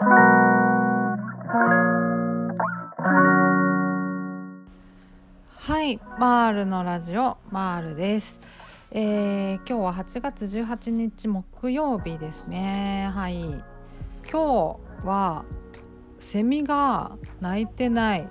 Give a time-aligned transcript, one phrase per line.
[0.00, 0.04] は
[5.82, 8.38] いマールのラジオマールです、
[8.92, 13.10] えー、今日は8月18日木曜日ですね。
[13.12, 13.40] はい。
[13.42, 13.64] 今
[14.30, 15.44] 日は
[16.20, 17.10] セミが
[17.40, 18.28] 鳴いてない。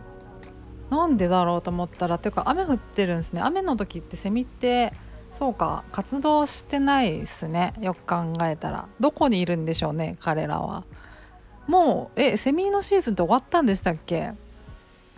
[0.90, 3.42] なんでだろうと思ったらていうか雨降ってるんですね。
[3.42, 4.94] 雨の時ってセミって
[5.38, 7.74] そうか活動してないですね。
[7.82, 8.88] よく考えたら。
[9.02, 10.86] どこにいるんでしょうね彼らは。
[11.68, 14.34] もうえセミのシーズンって終わったんでしたっけ？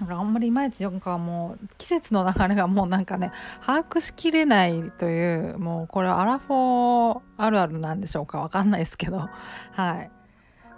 [0.08, 3.32] あんまりいまいちよくかもう季節の流れがもうなんかね
[3.66, 9.30] 把握しきれないというもうこれはアラフォーあるあるなんでしょうかわかんないですけど。
[9.74, 10.12] はい。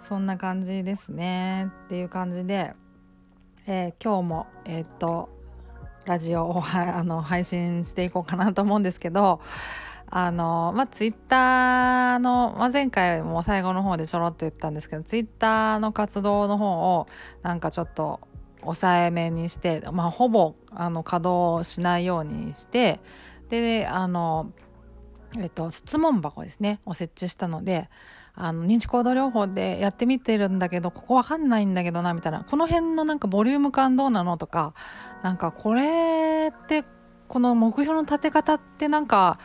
[0.08, 1.70] そんな感じですね。
[1.84, 2.74] っていう感じで、
[3.66, 5.28] えー今日もえーっと
[6.04, 9.40] ラジオをあの配信していこうかなと思うんですけど
[10.14, 17.08] あのまあツイッターの、まあ、前回も最後の方でちょろっと言ったんですけどツイッターの活動の方を
[17.40, 18.20] なんかちょっと
[18.60, 23.00] 抑えめにして、まあ、ほぼあの稼働しないようにして
[23.48, 24.52] であの、
[25.38, 27.88] えっと、質問箱ですねを設置したので
[28.34, 34.74] あの認知行動療法でやってみてるんだけどここわかんないんだけどなみたいなこの辺のなんかボリューム感どうなのとか
[35.22, 36.84] なんかこれって
[37.28, 39.38] この目標の立て方ってなんか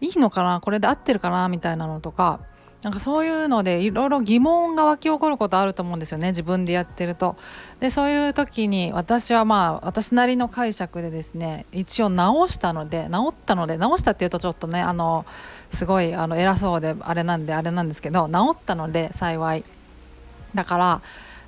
[0.00, 0.60] いいのかな？
[0.60, 1.48] これで合ってるかな？
[1.48, 2.40] みたいなのとか
[2.82, 6.28] なんかそういうのでいろいろ疑問が湧き起こることあると思うんですよね。
[6.28, 7.36] 自分でやってると。
[7.78, 15.26] でそういう時に私はまあ私なりの解釈でですね一応直したので直ったので直したっていうとちょっとねあの
[15.74, 19.64] すごいあの偉そうであれなんであれなんですけど直ったので幸い。
[20.54, 21.02] だから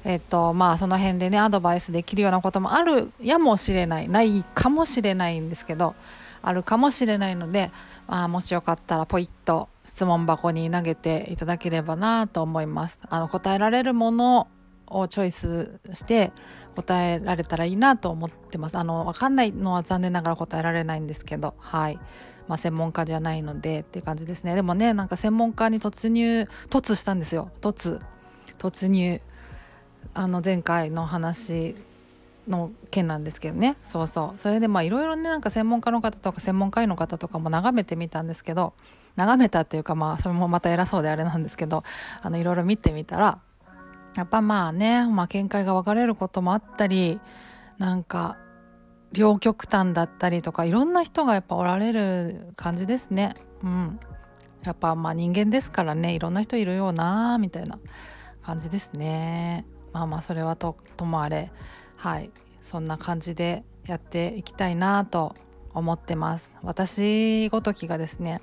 [0.04, 5.94] えっとまあその辺でねアドバイスできるようなこともあるやもしれないないかもしれないんですけど
[6.42, 7.70] あるかもしれないので、
[8.06, 12.98] まあ、もしよかったらポイッと質問箱に投げていただければなと思います。
[13.08, 14.48] あの答えられるもの
[14.86, 16.32] をチョイスして
[16.76, 18.76] 答えられたらいいなと思ってます。
[18.76, 21.98] あの分かんないのは残念ながら答えられないんですけどはい。
[22.48, 28.00] まあ、専門家じゃないのでっていう感じですねでもねなんか専門家に突入突したんですよ突
[28.58, 29.20] 突入
[30.12, 31.76] あの前回の話
[32.48, 38.74] の件なんですけどねそうそうそれでまあいろいろねなんか専門家の方とか専門家医の方とかも眺めてみたんですけど
[39.16, 41.84] 眺めたっていうかまあそれもまた偉そうであれなんですけど
[42.20, 43.38] あのいろいろ見てみたら
[44.16, 47.20] やっぱまあね、まあ、見解が分かれることもあったり
[47.78, 48.36] なんか
[49.12, 53.34] 両極端だったりとかいろんな人がやっぱおられる感じですね。
[53.62, 54.00] うん、
[54.64, 57.78] やっぱまあ人間ですからねいろんな人いるよなみたいな
[58.42, 59.66] 感じですね。
[59.92, 61.50] まあまあそれはとともあれ
[62.02, 62.30] はい。
[62.64, 65.36] そんな感じでやっていきたいなと
[65.72, 66.50] 思ってます。
[66.64, 68.40] 私ごときがですね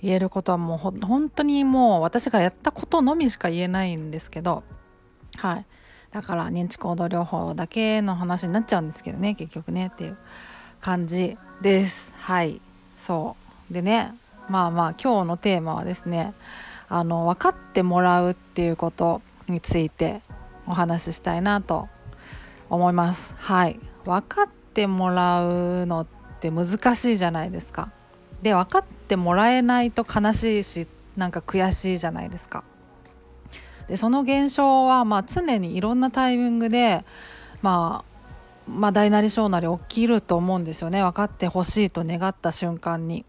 [0.00, 4.62] 言えることはもうほ本当にもう私がやったことのみしか言えないんですけど
[5.36, 5.66] はい。
[6.10, 10.16] だから認知行動療法だけの話になっちゃうんですけどね結局ねっていう
[10.80, 12.14] 感じです。
[12.16, 12.62] はい。
[12.96, 13.36] そ
[13.70, 13.74] う。
[13.74, 14.14] でね
[14.48, 16.32] まあまあ今日のテーマはですね
[16.88, 20.22] あの分かってもらうっていうことについて
[20.66, 21.90] お話ししたいなと
[22.72, 23.34] 思います。
[23.36, 23.78] はい。
[24.04, 26.06] 分かってもらうのっ
[26.40, 27.90] て難しいじゃないですか。
[28.40, 32.64] で分かってもらえないと悲しいしなんか悔しいじゃないですか。
[33.88, 37.04] でその現象はまあ常にいろんなタイミングで、
[37.60, 41.02] まあ、まあ大なり小なり起きると思うんですよね。
[41.02, 43.26] 分かってほしいと願った瞬間に。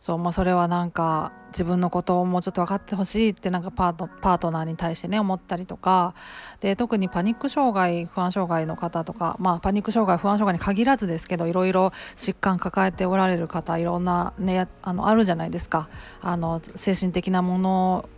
[0.00, 6.14] そう、まあ、それはなんか自分のことをもうちょっと分かってほしいってなんかパートパートナーに対してね思ったりとか。
[6.60, 15.88] で特にパニック障害不安障害の方とかまあパニック障害不安障害に限らずですけどいろいろ疾患抱えておられる方いろんなねあのあるじゃないですか。
[16.20, 18.08] あの精神的なもの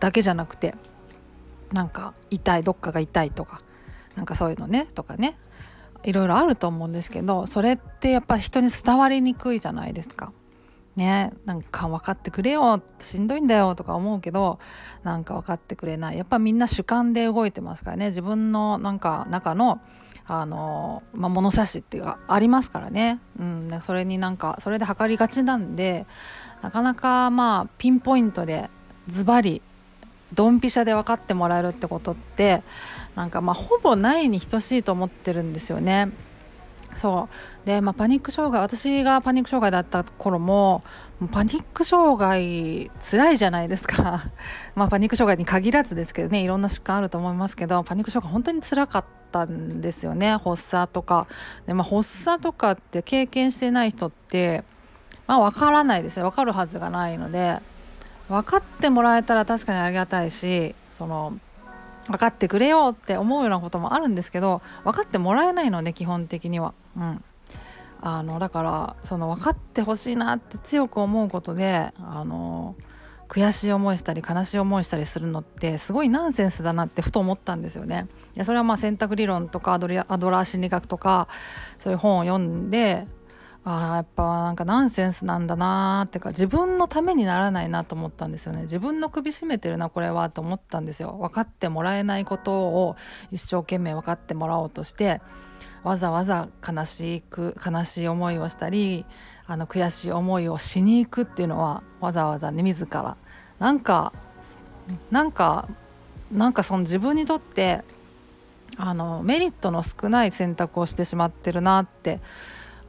[0.00, 0.74] だけじゃなくて
[1.72, 3.60] なんか痛いどっかが痛いとか
[4.16, 5.38] なんかそういうのねとかね。
[6.04, 10.32] いろいろあると思うんですけどそれってやっぱ人に伝わりにくいじゃないですか。
[10.98, 14.58] ねなんか分かってくれよしんどいんだよとか思うけど
[15.02, 16.18] なんか分かってくれない。
[16.18, 18.06] やっぱみんな主観で動いてますからね。
[18.06, 19.80] 自分のなんか中の
[20.26, 26.04] あの、まあ、物差しっていうかありますからね、うん、それになんかそれで測りがちなんで
[26.60, 28.68] なかなかまあピンポイントで
[29.06, 29.62] ズバリ
[30.34, 32.62] ドンピシャで分かってもらえるってことって
[33.14, 36.10] なんかまあほぼないに等しいと思ってるんですよね。
[36.98, 37.28] そ
[37.64, 37.66] う。
[37.66, 40.82] で、まあ、パニック障害私がパニック障害だった頃も
[41.32, 44.24] パニック障害辛いじゃないですか。
[44.74, 50.36] まあパニック障害に限らずですけどねいろんな疾患あると思いますけどパニック障害本当に辛かったんですよね。
[50.36, 51.26] 発作とか。
[51.66, 54.64] で、まあ、発作とかって経験してない人って
[55.26, 56.24] まあ分からないですよ。
[56.30, 57.58] 分かるはずがないので
[58.28, 61.38] 分かってもらえたら確かにありがたいしその
[62.08, 66.74] 分かってくれよって思うようなこともあるんですけど分かってもらえないので基本的には。
[66.96, 67.24] うん、
[68.00, 72.74] あのだからその分かってほしいなって強く思うことであの
[73.28, 78.06] 悔しい思いしたり悲しい思いしたりするのってすごいナンセンスだなってふと思ったんですよね。
[78.34, 81.28] いやそれはまあ選択理論とかアドラー心理学とか
[81.78, 83.06] そういう本を読んで
[83.70, 88.62] あやっぱなんかナンセンスなんだなーってか自分のためにならないなと思ったんですよね。
[88.62, 91.18] 自分の首絞めてるなこれはと思ったんですよ。
[91.20, 92.96] 分かってもらえないことを
[93.30, 95.20] 一生懸命分かってもらおうとして
[95.84, 99.04] わざわざ悲しく悲しい思いをしたり
[99.46, 103.18] あの悔しい思いをしに行くっていうのはわざわざね自ら。
[103.58, 104.14] なんか
[105.10, 105.68] なんか
[106.32, 107.84] なんかその自分にとって
[108.78, 112.20] あのメリットの少ない選択をしてしまってるなって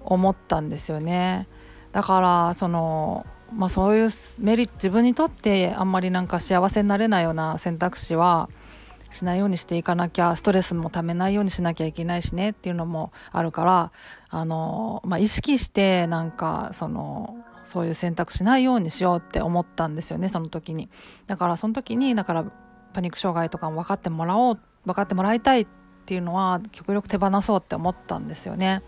[0.04, 1.48] 思ったんですよね。
[1.92, 8.48] だからそのまあ、そういうメリット自分にとってあんまりなんか幸せになれないような選択肢は
[9.12, 13.92] しないようにしていかなきゃストレスもためないようにしなきゃいけないしねっていうのもあるから
[14.30, 20.90] あの、まあ、意識してなんかそのそういう選択しないようにしようって思ったんですよねその時に。
[21.28, 22.46] だからその時にだから
[22.94, 25.68] パニック障害とかも分かってもらおう分かってもらいたいっ
[26.06, 28.82] ていうのは極力手放そうって思ったんですよね。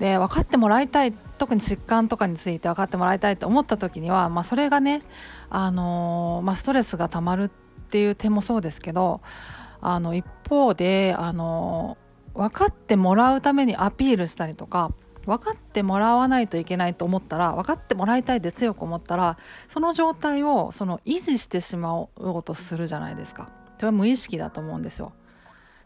[0.00, 5.02] で分かってもらいたい特に疾患とかについて分かってもらいたいと思った時には、まあ、それがね、
[5.50, 7.48] あのー、まあ、ストレスがたまるっ
[7.90, 9.20] ていう点もそうですけど
[9.82, 14.90] あの一方で、あのー、分かってもらうためにアピールしたりとか
[15.26, 19.36] 分かってもらわないといけないと思ったら分かってもらいたいって強く思ったら
[19.68, 23.50] その状態をその維持してしまおうとするじゃないですか。
[23.76, 25.12] それは無意識だと思うんですよ。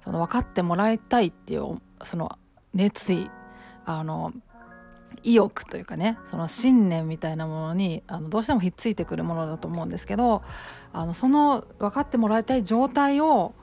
[0.05, 2.39] その分かってもらいたいっていうその
[2.75, 3.29] 熱意
[3.85, 4.33] あの
[5.23, 10.43] 意欲というかねその信念みたいなものにあのどうしてもひっついてくるものだと思うんですけど
[10.93, 13.55] あのその分かってもらいたい状態を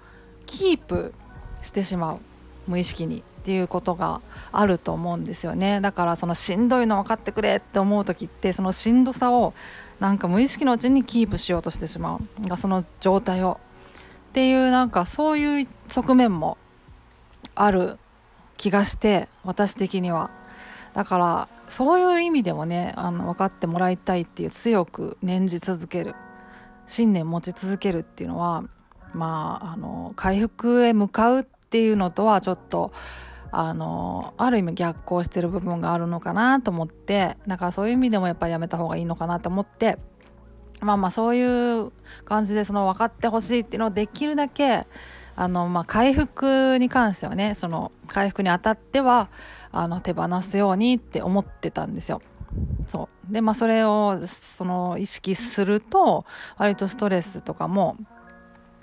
[0.45, 1.13] キープ
[1.61, 2.19] してしまう
[2.67, 4.21] 無意識にっていうことが
[4.51, 5.81] あると思うんですよね。
[5.81, 9.53] だからそのしんどいの分かってくれって思う時ってそのしんどさを
[9.99, 12.47] なんか無意識のうちにキープしようとしてしまう。
[12.47, 13.59] がその状態を。
[14.29, 16.57] っていうなんかそういう側面も
[17.55, 17.97] ある
[18.61, 20.29] 気がして私的には。
[20.93, 26.15] だからそういう意味でもねあの分かってもらいたいっていう強く念じ続ける
[26.85, 28.65] 信念持ち続けるっていうのは
[29.13, 32.91] まああの回復へ向かうっていうのとはちょっと
[33.51, 39.97] あのある意味逆行してる部分があるのかなと思ってだからそういう意味でもやっぱりやめた方がいいのかなと思って
[40.81, 41.91] まあまあそういう
[42.25, 44.87] 感じでその分かってほしいっていうのをできるだけ
[45.35, 49.29] あの、まあ、回復に関してはねその回復にあたっては
[49.71, 52.21] あの手放すようにって思ってたんですよ。
[52.85, 56.25] そうでまあそれをその意識すると
[56.57, 57.95] 割とストレスとかも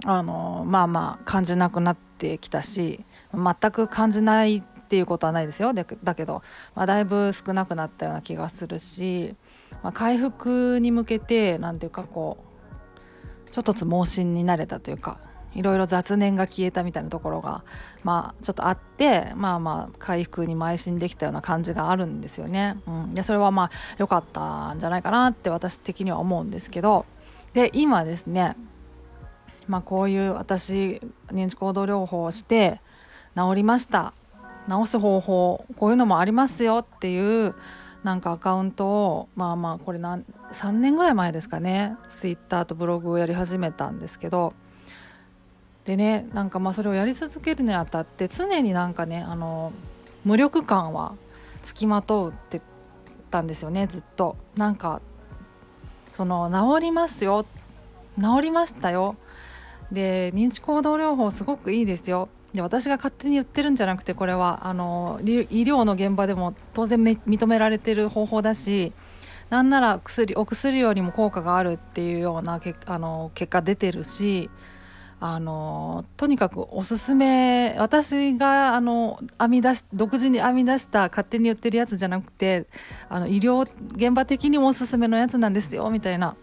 [0.04, 3.04] あのまあまあ感じなくなってきたし
[3.34, 6.42] 全く感じないっていうことはないですよだけど、
[6.74, 9.34] まあ、だいぶ少なくなったような気がするし、
[9.82, 12.38] まあ、回復に向けて何ていうかこ
[13.46, 15.20] うちょっとつ盲信になれたというか
[15.58, 17.64] いろいろ雑念が消えたみたいなところが
[18.04, 22.76] まあちょっとあってまあまあ回復に邁進できたような感じがあるんですよね。
[22.86, 27.04] うん、でそれはまあ良かったんじゃないかなって私的には思うんですけど。
[27.54, 28.56] で今ですね
[29.66, 32.80] まあこういう私認知行動療法をして
[33.36, 34.12] 治りました。
[34.68, 37.54] 治す方法こういうのもありますよっていう
[38.04, 44.52] なんかアカウントをまあまあこれ何3年ぐらい前ですかねツイッターとブログをやり始めたんですけど
[45.88, 49.72] でねなんかまあそれをやり続けるにあたって常になんかねあの
[50.22, 51.14] 無力感は
[51.62, 52.60] つきまとうって
[53.30, 54.36] たんですよねずっと。
[54.54, 55.00] なんか
[56.12, 57.46] その治りますよ。
[58.20, 59.16] 治りましたよ。
[59.90, 62.28] で認知行動療法すごくいいですよ。
[62.52, 68.92] で私が勝手に言ってるんじゃなくてこれはあの医療の現場でも当然認められてる方法だし
[69.48, 74.50] なんなら薬お薬よりも効果があるっていうようなけあの結果出てるし
[75.20, 82.66] あのとにかくおすすめ私があの編み出し独自に編み出した勝手に言ってるやつじゃなくて
[83.08, 86.36] あの医療現場的にもおすすめのやつなんですよみたいな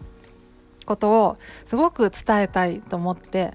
[0.84, 3.54] ことをすごく伝えたいと思って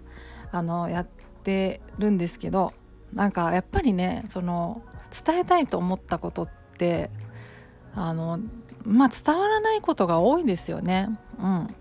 [0.52, 1.08] あのやっ
[1.44, 2.74] てるんですけど
[3.14, 4.82] なんかやっぱりねその
[5.26, 7.12] 伝えたいと思ったことって
[7.94, 8.40] あの
[8.84, 11.10] まあ伝わらないことが多いですよね。
[11.40, 11.76] うん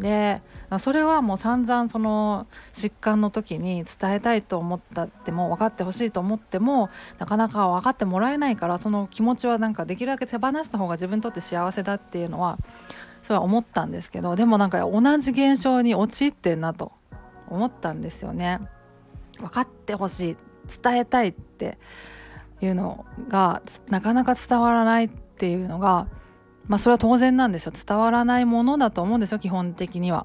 [0.00, 0.42] で
[0.78, 12.58] それはもう散々その疾患の時に伝えたいと思ったっても分かってほしいと思ってもなかなか分かってもらえないからその気持ちはなんかできるだけ手放した方が自分にとって幸せだっていうのは
[13.22, 16.92] それは思ったんですけどでもなんか同じ現象に陥ってんなと
[17.48, 18.60] 思ったんですよね。
[19.38, 20.36] 分かってほしい
[20.82, 21.78] 伝えたいって
[22.60, 26.06] いうのがなかなか伝わらないっていうのが
[26.70, 30.24] まあそれは当然なんですよ伝わらないものだと思うんですよ基本的には。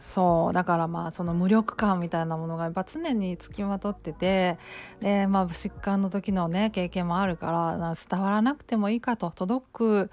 [0.00, 4.58] そうだからまあその無力感みたいなものがやっぱ常につきまとってて
[5.00, 10.10] でまあ疾患の時のね経験もあるから伝わらなくてもいいかと届く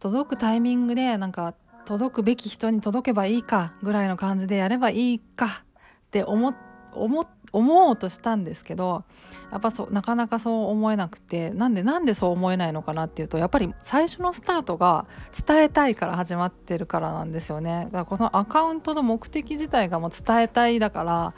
[0.00, 1.54] 届くタイミングでなんか
[1.86, 9.04] 届くべき人に届けばいいかぐらいの感じでやればいいかって思って思思おうとしたんですけど
[9.50, 15.06] やっぱそうなかなかそう思えなくてなんでなんでそう思えないのかなっていうとやっぱり最初のスタートが
[15.46, 21.34] 伝えたいから始まってるからなんですよねだからこのアカウントの目的自体がもう伝えたいだから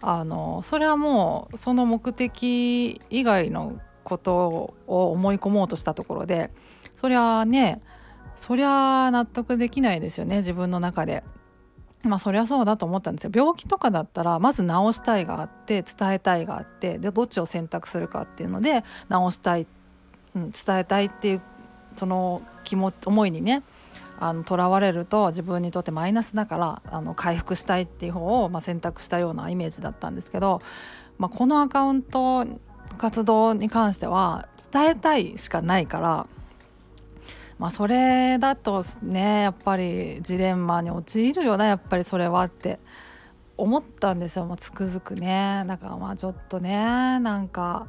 [0.00, 6.50] あのそれはもうその目的以外のことを思い込もうとしたところで
[6.96, 7.80] そりゃね
[8.36, 11.24] そりゃ納得できないですよね自分の中で。
[12.04, 13.30] まあそりゃそうだと思ったんですよ。
[13.34, 19.66] 病気とかだったらまず治したいがあって伝えたいがあってでどっちを選択するかっていうので治したい、
[20.36, 21.42] うん、伝えたいっていう
[21.96, 23.62] その気も思いにね
[24.46, 30.60] とらわれると自分にとってマイナスだからあの回復したいっていう方を、まあ、選択したようなイメージだったんですけど、
[31.18, 32.46] まあ、このアカウント
[32.96, 36.26] 活動に関しては伝えたいしかないから
[37.58, 42.78] まあそれだとねやっぱりジレンマに陥るよなやっぱりそれはって
[43.56, 45.64] 思ったんですよ、まあ、つくづくね。
[45.66, 47.86] だからまあちょっとねなんか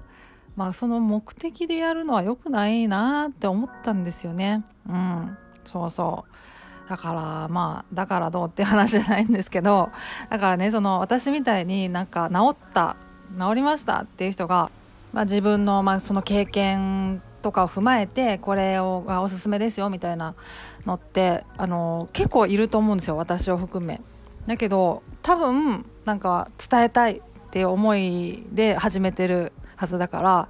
[0.55, 4.63] まあその目的でやるのは良くないなって思ったんですよね。
[4.87, 5.37] うん。
[5.65, 6.89] そうそう。
[6.89, 9.89] だからまあだからどうって話じゃないんですけど
[10.29, 12.95] だからねその私みたいになんか治った
[13.39, 14.69] 治りましたっていう人が、
[15.11, 20.33] まあ、自分のまあその経験とかを踏まえてこれをがおすすめですよみたいな
[20.87, 24.01] のってあの結構いると思うんですよ私を含め。
[24.47, 27.21] だけど多分なんか伝えたいっ
[27.51, 30.49] ていう思いで始めてるはずだから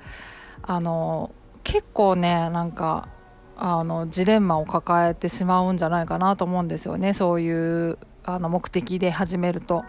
[0.64, 1.36] あの
[1.66, 3.10] 結構ねなんか
[3.58, 9.84] あのジレンマを抱えてしまうんじゃないかなと思うんですよねそういうあの目的で始めると。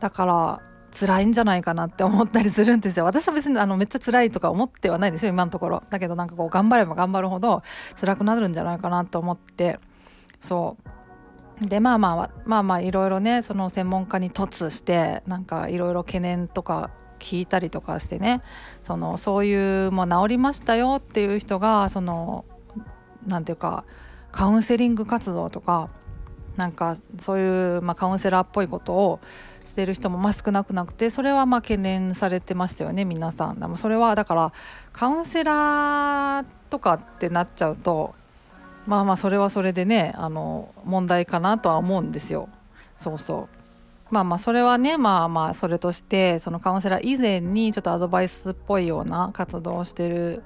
[0.00, 0.60] だから
[0.98, 3.04] 辛いんじゃないかなって思ったりするんですよ。
[3.04, 5.82] 私は別にあのめっちゃ辛いとか思ってはないですよ今のところ。
[5.90, 7.62] だけどなんかこう頑張れば頑張るほど
[8.00, 9.78] 辛くなるんじゃないかなと思って。
[10.40, 10.76] そ
[11.60, 11.66] う。
[11.66, 18.42] でまあまあまあまあいろいろねその専門家に突してなんかいろいろ懸念とか聞いたりとかしてね。
[18.82, 22.44] そのそういうもう治りましたよっていう人がその
[23.26, 23.84] 何て言うか
[24.32, 25.90] カウンセリング活動とか
[26.56, 29.20] なんかそういう、まあ、カウンセラーっぽいことを
[29.64, 33.60] してる人もまあ少なくなくてそれはまあ懸念されてましたよね皆さん。
[33.60, 34.52] でもそれはだから
[34.92, 38.14] カウンセラーとかってなっちゃうと
[38.86, 42.48] まあまあそれはそれでねあの問題かなとは思うんですよ。
[42.96, 43.56] そうそう。
[44.10, 50.44] まあまあそれはねまあまあそれとしてそのカウンセラー以前にちょっとアドバイスっぽいような活動をしてる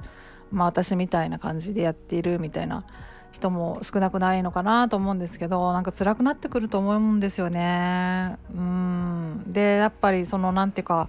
[0.50, 2.84] まあ私みたいな感じでやっているみたいな
[3.32, 8.36] 人も少なくないのかなと思うんですけどなんか辛くなってくると思うんですよね。
[8.54, 11.08] うんでやっぱりその何ていうか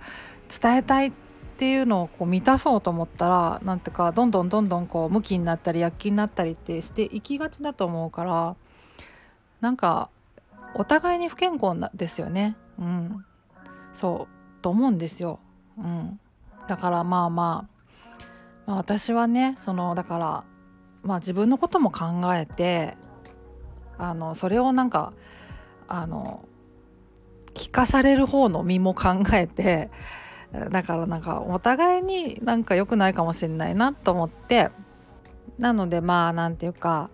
[0.62, 1.12] 伝えたいっ
[1.58, 8.56] ていうのをこう満たそうと思ったらなんていうかどんどんどんどんこう向きになったり躍起になったりってしていきがちだと思うから
[9.62, 10.10] なんか
[10.74, 12.56] お互いに不健康なですよね。
[12.80, 13.26] うん、
[13.94, 14.28] そ
[14.60, 15.40] うと思うんですよ。
[15.78, 16.20] うん、
[16.68, 17.92] だからまあまあ、
[18.66, 20.44] まあ、私はねそのだから
[21.04, 22.96] まあ、自分のことも考えて
[23.98, 25.14] あのそれをなんか
[25.88, 26.46] あの
[27.54, 29.90] 聞かされる方の身も考えて
[30.70, 34.70] だからなんかお互いになんか良くないかもしれないなと思って
[35.60, 37.10] なのでまあなんていうか、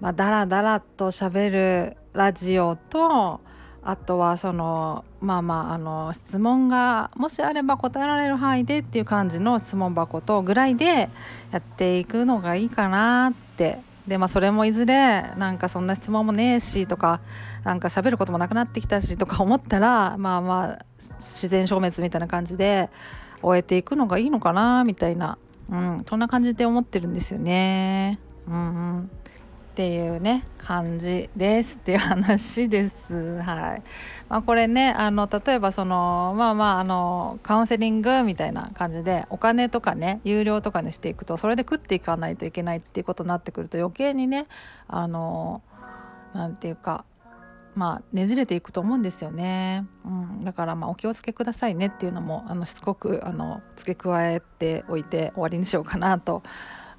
[0.00, 3.40] まあ、だらだらと喋るラジオと
[3.84, 11.10] あとはそのまあまああの質問がもしあれば答えられる範囲でっていう感じの質問箱とぐらいで
[11.50, 13.80] やっていくのがいいかなって。
[14.06, 17.20] でまあそれもいずれなんかそんな質問もねえしとか
[17.62, 22.90] なんか喋ることもなくなってきたしとか思ったらまあまあ自然消滅みたいな感じで
[23.42, 25.38] 終えていくのがいいのかなみたいな、
[25.70, 28.18] うん、そんな感じで思ってるんですよね。
[28.48, 28.58] うん、う
[29.02, 29.10] ん。
[29.72, 33.40] っていうね感じですっていう話です。
[33.40, 33.82] はい。
[34.28, 44.46] まあ、これねあの例えばそのまあまああのカウンセリングみたいな感じでお金とかね有料とかにしていくとそれで食っていかないといけないっていうことになってくると余計にね
[44.88, 45.62] あの
[46.34, 47.06] なんていうか
[47.74, 56.42] まあねじれていくと思うんですよね、うん、だからまあお気をつけくださいねっていうのもあのしつこくあの付け加えておいて終わりにしようかなと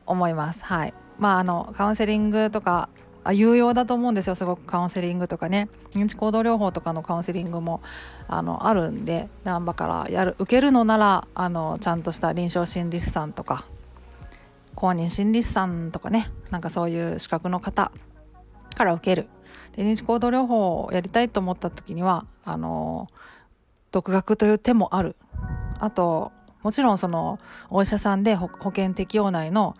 [0.08, 2.90] 思いますはいまあ、あのカウンセリングとか
[3.32, 5.70] 有用だと思うんですよすごくカウンセリングとかね。
[5.92, 7.82] 認知行動療法とかのカウンセリングも
[8.28, 13.66] あのあるんで難波からやる受けるのならあのちゃんとした臨床心理士さんとか
[14.76, 17.92] 公認心理師さんとかねなんかそういう資格の方
[18.76, 19.28] から受ける。
[19.76, 23.08] で認知行動療法をやりたいと思った時にはあの
[23.92, 25.16] 独学という手もある。
[25.80, 26.32] あと
[26.64, 27.38] もちろんその
[27.70, 29.76] お医者さんで保険適用内の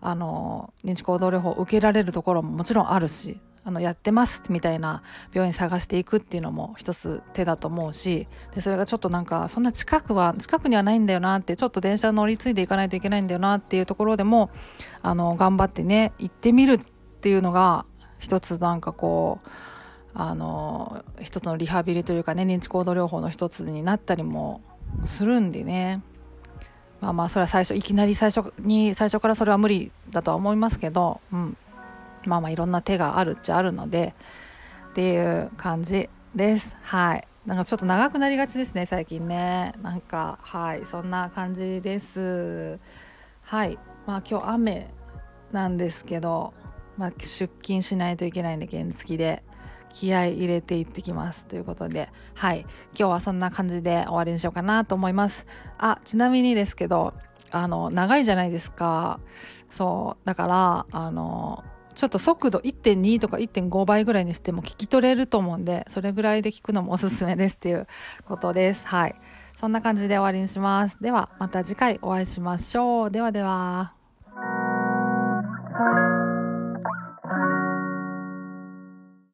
[0.00, 5.02] あの認知行動療法を受けられるところももちろんあるしあのやってますみたいな
[5.34, 14.50] 病院探していくっていうのも一つ手だと思うしでそれがちょっとなんかそんな近くは近くにはないんだよなってちょっと電車乗り継いでいかないといけないんだよなっていうところでも
[15.02, 16.78] あの頑張ってね行ってみるっ
[17.20, 17.84] ていうのが
[18.18, 19.48] 一つなんかこう
[20.14, 24.62] あの一つのリハビリというかね認知行動療法の一つになったりも
[25.06, 26.02] するんでね。
[27.00, 31.56] まあまあそれは最初いきなり最初に最初からそれは無理だとは思いますけど、うん、
[32.24, 34.14] まあまあいろんな手があるっちゃあるので
[34.90, 36.74] っていう感じです。
[36.82, 37.26] はい。
[37.46, 39.74] なんかちょっと長くなりがちですね最近ね。
[39.82, 40.84] なんかはい。
[40.86, 42.78] そんな感じです。
[43.42, 43.78] はい。
[44.06, 44.90] まあ今日雨
[45.52, 46.52] なんですけど、
[46.96, 49.42] まあ、出勤しないといけないんで原付で。
[49.92, 52.60] 気合い入れていってきますということではい。
[52.60, 55.46] 今日はそんな感じで終わりにしようかなと思います。
[55.78, 57.14] あちなみにですけど
[57.50, 59.20] あの長いじゃないですか。
[59.70, 60.26] そう。
[60.26, 61.64] だからあの
[61.94, 67.86] ちょっと速度1.2とか1.5倍ぐらいにしても聞き取れると思うんでそれぐらいで聞くのもおすすめですっていう
[68.24, 68.86] ことです。
[68.86, 69.14] はい。
[69.60, 71.02] そんな感じで終わりにします。
[71.02, 73.10] ではまた次回お会いしましょう。
[73.10, 73.94] ではでは。